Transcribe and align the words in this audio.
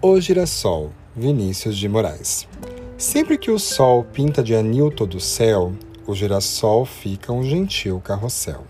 O 0.00 0.20
Girassol, 0.20 0.92
Vinícius 1.16 1.76
de 1.76 1.88
Moraes. 1.88 2.46
Sempre 2.96 3.36
que 3.36 3.50
o 3.50 3.58
sol 3.58 4.04
pinta 4.04 4.44
de 4.44 4.54
anil 4.54 4.92
todo 4.92 5.16
o 5.16 5.20
céu, 5.20 5.72
o 6.06 6.14
girassol 6.14 6.84
fica 6.84 7.32
um 7.32 7.42
gentil 7.42 8.00
carrossel. 8.00 8.62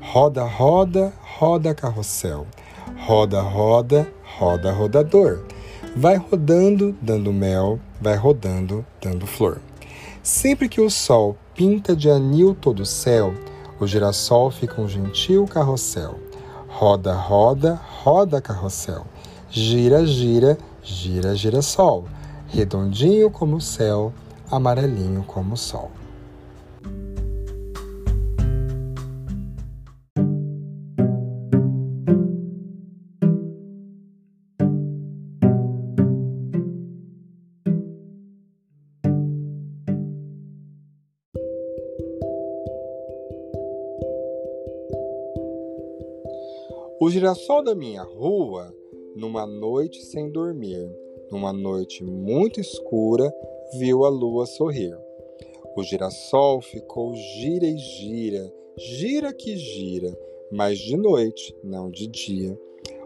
Roda, 0.00 0.44
roda, 0.44 1.12
roda 1.20 1.74
carrossel. 1.74 2.46
Roda, 3.06 3.42
roda, 3.42 4.10
roda 4.38 4.72
rodador. 4.72 5.44
Vai 5.94 6.16
rodando, 6.16 6.96
dando 7.02 7.34
mel, 7.34 7.78
vai 8.00 8.16
rodando, 8.16 8.82
dando 8.98 9.26
flor. 9.26 9.60
Sempre 10.22 10.70
que 10.70 10.80
o 10.80 10.88
sol 10.88 11.36
pinta 11.54 11.94
de 11.94 12.08
anil 12.08 12.54
todo 12.58 12.80
o 12.80 12.86
céu, 12.86 13.34
o 13.78 13.86
girassol 13.86 14.50
fica 14.50 14.80
um 14.80 14.88
gentil 14.88 15.46
carrossel. 15.46 16.18
Roda, 16.66 17.12
roda, 17.12 17.78
roda 18.02 18.40
carrossel. 18.40 19.11
Gira, 19.54 20.02
gira, 20.06 20.56
gira, 20.82 21.34
girassol. 21.34 22.06
Redondinho 22.48 23.30
como 23.30 23.56
o 23.56 23.60
céu, 23.60 24.10
amarelinho 24.50 25.22
como 25.24 25.52
o 25.52 25.56
sol. 25.58 25.90
O 46.98 47.10
girassol 47.10 47.62
da 47.62 47.74
minha 47.74 48.02
rua, 48.02 48.72
numa 49.14 49.46
noite 49.46 50.02
sem 50.02 50.30
dormir, 50.30 50.90
numa 51.30 51.52
noite 51.52 52.04
muito 52.04 52.60
escura, 52.60 53.32
viu 53.78 54.04
a 54.04 54.08
lua 54.08 54.46
sorrir. 54.46 54.96
O 55.76 55.82
girassol 55.82 56.60
ficou 56.60 57.14
gira 57.14 57.66
e 57.66 57.78
gira, 57.78 58.52
gira 58.76 59.32
que 59.32 59.56
gira, 59.56 60.16
mas 60.50 60.78
de 60.78 60.96
noite, 60.96 61.56
não 61.64 61.90
de 61.90 62.06
dia. 62.06 62.58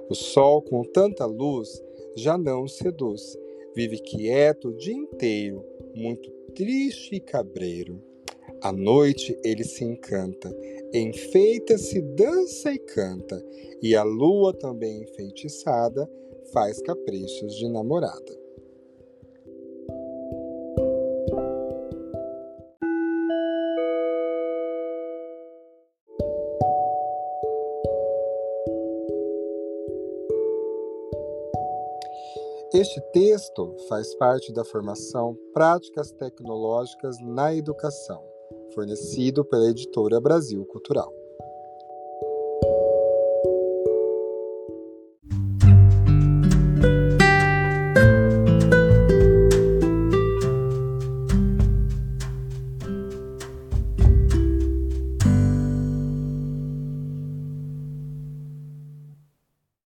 O 0.08 0.14
sol, 0.14 0.62
com 0.62 0.82
tanta 0.82 1.24
luz, 1.26 1.82
já 2.16 2.36
não 2.36 2.66
seduz. 2.66 3.36
Vive 3.74 3.98
quieto 3.98 4.68
o 4.68 4.76
dia 4.76 4.94
inteiro, 4.94 5.64
muito 5.94 6.30
triste 6.54 7.14
e 7.14 7.20
cabreiro. 7.20 8.02
À 8.62 8.72
noite 8.72 9.38
ele 9.44 9.62
se 9.62 9.84
encanta, 9.84 10.50
enfeita-se, 10.92 12.00
dança 12.00 12.72
e 12.72 12.78
canta, 12.78 13.42
e 13.82 13.94
a 13.94 14.02
lua 14.02 14.52
também 14.52 15.02
enfeitiçada 15.02 16.08
faz 16.52 16.80
caprichos 16.82 17.54
de 17.56 17.68
namorada. 17.68 18.46
Este 32.74 33.00
texto 33.12 33.74
faz 33.88 34.14
parte 34.16 34.52
da 34.52 34.62
formação 34.62 35.34
Práticas 35.54 36.12
Tecnológicas 36.12 37.16
na 37.20 37.54
Educação 37.54 38.35
fornecido 38.74 39.44
pela 39.44 39.68
editora 39.70 40.20
Brasil 40.20 40.64
Cultural. 40.66 41.25